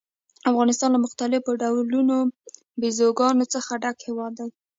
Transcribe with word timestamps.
افغانستان 0.49 0.89
له 0.93 0.99
مختلفو 1.05 1.59
ډولونو 1.61 2.17
بزګانو 2.79 3.45
څخه 3.53 3.71
ډک 3.83 3.97
هېواد 4.07 4.31
دی. 4.39 4.49